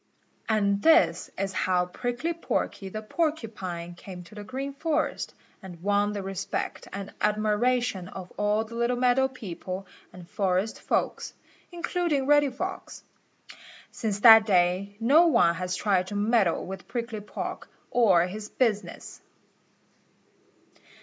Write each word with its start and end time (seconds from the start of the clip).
And 0.49 0.81
this 0.81 1.29
is 1.37 1.53
how 1.53 1.85
Prickly 1.85 2.33
Porky 2.33 2.89
the 2.89 3.03
Porcupine 3.03 3.93
came 3.93 4.23
to 4.23 4.33
the 4.33 4.43
Green 4.43 4.73
Forest, 4.73 5.35
and 5.61 5.83
won 5.83 6.11
the 6.13 6.23
respect 6.23 6.87
and 6.91 7.13
admiration 7.21 8.07
of 8.07 8.31
all 8.35 8.63
the 8.65 8.73
little 8.73 8.97
meadow 8.97 9.27
people 9.27 9.85
and 10.11 10.27
forest 10.27 10.81
folks, 10.81 11.35
including 11.71 12.25
Reddy 12.25 12.49
Fox. 12.49 13.03
Since 13.91 14.21
that 14.21 14.47
day 14.47 14.95
no 14.99 15.27
one 15.27 15.53
has 15.53 15.75
tried 15.75 16.07
to 16.07 16.15
meddle 16.15 16.65
with 16.65 16.87
Prickly 16.87 17.21
Porky 17.21 17.67
or 17.91 18.25
his 18.25 18.49
business. 18.49 19.21